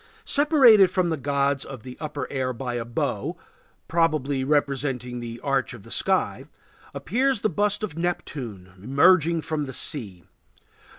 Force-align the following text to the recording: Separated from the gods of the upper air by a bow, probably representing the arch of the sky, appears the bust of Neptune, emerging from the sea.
Separated 0.25 0.89
from 0.89 1.11
the 1.11 1.15
gods 1.15 1.63
of 1.63 1.83
the 1.83 1.95
upper 1.99 2.25
air 2.31 2.53
by 2.53 2.73
a 2.73 2.83
bow, 2.85 3.37
probably 3.87 4.43
representing 4.43 5.19
the 5.19 5.39
arch 5.43 5.75
of 5.75 5.83
the 5.83 5.91
sky, 5.91 6.45
appears 6.95 7.41
the 7.41 7.49
bust 7.49 7.83
of 7.83 7.95
Neptune, 7.95 8.73
emerging 8.81 9.43
from 9.43 9.65
the 9.65 9.73
sea. 9.73 10.23